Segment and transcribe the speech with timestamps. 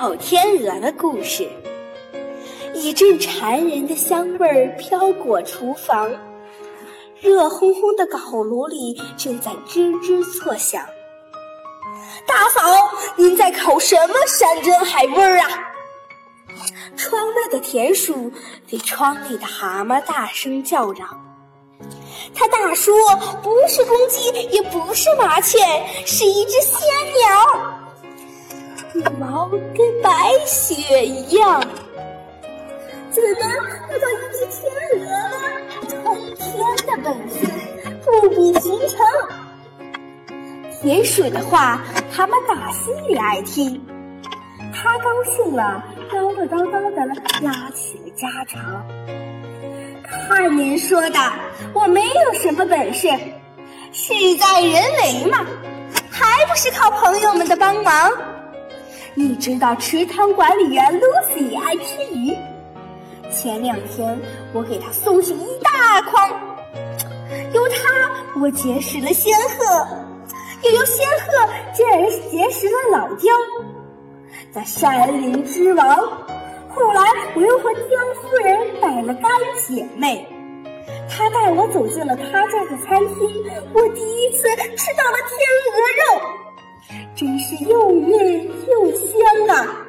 [0.00, 1.46] 烤天鹅的故事。
[2.72, 6.10] 一阵馋人的香味儿飘过厨房，
[7.20, 10.82] 热烘烘的烤炉里正在吱吱作响。
[12.26, 12.62] 大嫂，
[13.14, 15.50] 您在烤什么山珍海味儿啊？
[16.96, 18.32] 窗外的田鼠
[18.70, 21.06] 对窗里的蛤蟆大声叫嚷。
[22.34, 22.90] 他大叔
[23.44, 25.58] ：“不是公鸡，也不是麻雀，
[26.06, 27.89] 是一只仙鸟，
[28.94, 30.10] 羽毛跟白
[30.46, 31.62] 雪一样。”
[33.10, 33.28] 怎么
[33.88, 34.60] 遇到一只天
[34.92, 35.34] 鹅呢？
[36.04, 36.46] 通天
[36.86, 37.34] 的本事，
[38.04, 38.98] 不比寻常。
[40.80, 43.84] 田鼠的话，蛤蟆打心里爱听。
[44.72, 47.04] 他高兴了，叨叨叨叨的
[47.42, 48.86] 拉起了家常。
[50.28, 51.18] 看您说的，
[51.74, 53.08] 我没有什么本事，
[53.92, 55.44] 事在人为嘛，
[56.10, 58.10] 还不是靠朋友们的帮忙。
[59.20, 62.34] 你知道池塘管理员 Lucy 爱吃鱼。
[63.30, 64.18] 前两天
[64.54, 66.30] 我给他送去一大筐，
[67.52, 69.86] 由他我结识了仙鹤，
[70.62, 73.30] 又由仙鹤进而结识了老雕，
[74.50, 75.98] 在山林之王。
[76.70, 77.02] 后来
[77.34, 77.84] 我又和江
[78.22, 80.26] 夫人摆了干姐妹，
[81.10, 83.44] 她带我走进了她家的餐厅，
[83.74, 85.36] 我第一次吃到了天
[85.68, 86.22] 鹅肉，
[87.14, 89.86] 真是又嫩又香啊！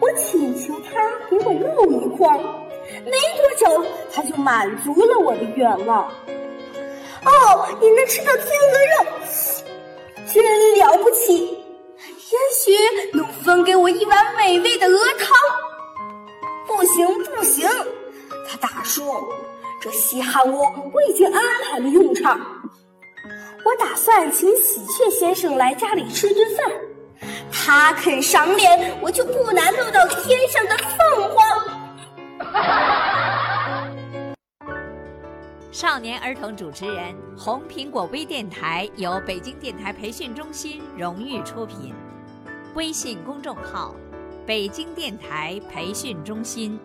[0.00, 2.36] 我请求他给我弄一筐，
[3.04, 6.08] 没多久他就满足了我的愿望。
[7.24, 9.06] 哦，你能吃到天鹅肉，
[10.32, 11.58] 真了不起！
[11.96, 15.28] 也许能分给我一碗美味的鹅汤。
[16.66, 17.68] 不行不行，
[18.48, 19.22] 他大说，
[19.80, 20.58] 这稀罕物
[20.92, 22.38] 我已经安排了用场。
[23.64, 26.70] 我打算请喜鹊先生来家里吃顿饭。
[27.50, 31.44] 他肯赏脸，我就不难录到天上的凤凰。
[35.72, 41.94] 少年儿童主持人，红苹果微电台由北京电台培训中心荣誉出品，
[42.74, 43.94] 微信公众号：
[44.46, 46.78] 北京电台培训中心。